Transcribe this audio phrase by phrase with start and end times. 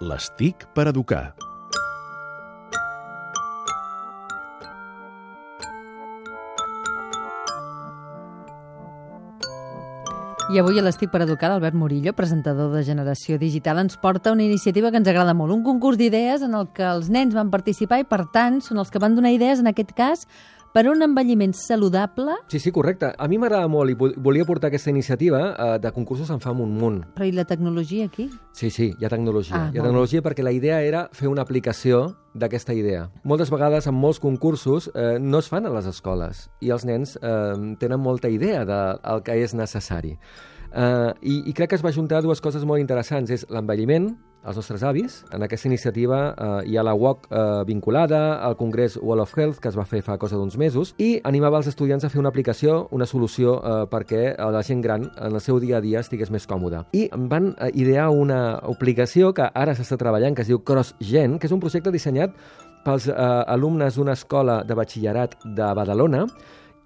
[0.00, 1.34] L'estic per educar.
[10.50, 14.42] I avui a l'Estic per Educar, l'Albert Murillo, presentador de Generació Digital, ens porta una
[14.42, 18.00] iniciativa que ens agrada molt, un concurs d'idees en el que els nens van participar
[18.00, 20.24] i, per tant, són els que van donar idees, en aquest cas,
[20.72, 22.32] per un envelliment saludable.
[22.48, 23.12] Sí, sí, correcte.
[23.18, 26.52] A mi m'agrada molt i vo- volia portar aquesta iniciativa eh, de concursos en fa
[26.52, 27.00] un munt.
[27.16, 28.28] Però i la tecnologia aquí?
[28.52, 29.56] Sí, sí, hi ha tecnologia.
[29.56, 33.08] Ah, hi ha tecnologia perquè la idea era fer una aplicació d'aquesta idea.
[33.24, 37.16] Moltes vegades, en molts concursos, eh, no es fan a les escoles i els nens
[37.20, 40.16] eh, tenen molta idea del de, que és necessari.
[40.72, 43.30] Eh, i, I crec que es va juntar dues coses molt interessants.
[43.34, 44.12] És l'envelliment,
[44.44, 45.20] els nostres avis.
[45.34, 49.60] En aquesta iniciativa eh, hi ha la WOC eh, vinculada al Congrés Wall of Health,
[49.60, 52.32] que es va fer fa cosa d'uns mesos, i animava els estudiants a fer una
[52.32, 56.32] aplicació, una solució eh, perquè la gent gran en el seu dia a dia estigués
[56.32, 56.86] més còmoda.
[56.96, 61.50] I van eh, idear una aplicació que ara s'està treballant, que es diu CrossGen, que
[61.50, 62.34] és un projecte dissenyat
[62.84, 63.14] pels eh,
[63.52, 66.24] alumnes d'una escola de batxillerat de Badalona,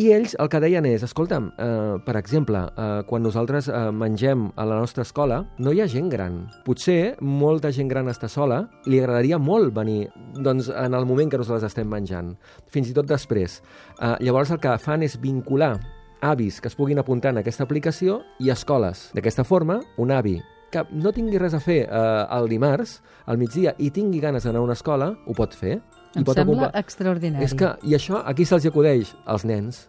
[0.00, 4.46] i ells el que deien és, escolta'm, eh, per exemple, eh, quan nosaltres eh, mengem
[4.56, 6.38] a la nostra escola, no hi ha gent gran.
[6.64, 10.08] Potser molta gent gran està sola, li agradaria molt venir
[10.40, 12.32] doncs, en el moment que nosaltres estem menjant,
[12.72, 13.60] fins i tot després.
[13.98, 15.74] Eh, llavors el que fan és vincular
[16.20, 19.10] avis que es puguin apuntar en aquesta aplicació i escoles.
[19.12, 20.38] D'aquesta forma, un avi
[20.70, 24.62] que no tingui res a fer eh, el dimarts, al migdia, i tingui ganes d'anar
[24.62, 25.80] a una escola, ho pot fer.
[26.16, 27.44] Em pot sembla ocupar- extraordinari.
[27.44, 29.88] és que, i això, aquí se'ls acudeix als nens,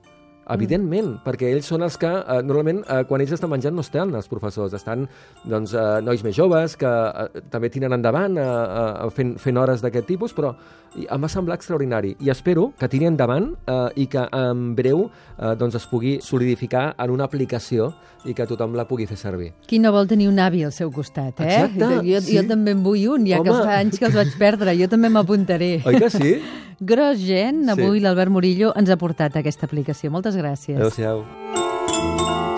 [0.53, 1.23] evidentment, mm.
[1.25, 4.29] perquè ells són els que, eh, normalment, eh, quan ells estan menjant no estan els
[4.31, 5.07] professors, estan
[5.43, 9.83] doncs, eh, nois més joves que eh, també tiren endavant eh, eh, fent, fent hores
[9.83, 10.55] d'aquest tipus, però
[10.91, 15.53] em va semblar extraordinari i espero que tiri endavant eh, i que en breu eh,
[15.59, 17.91] doncs es pugui solidificar en una aplicació
[18.27, 19.51] i que tothom la pugui fer servir.
[19.67, 21.47] Qui no vol tenir un avi al seu costat, eh?
[21.47, 22.35] Exacte, jo, sí.
[22.37, 23.63] jo també en vull un, ja que Home.
[23.65, 24.75] fa anys que els vaig perdre.
[24.77, 25.71] Jo també m'apuntaré.
[25.87, 26.35] Oi que sí?
[26.81, 27.67] Grosgen.
[27.69, 28.03] Avui sí.
[28.03, 30.09] l'Albert Murillo ens ha portat aquesta aplicació.
[30.11, 30.79] Moltes gràcies.
[30.81, 32.49] Adéu-siau.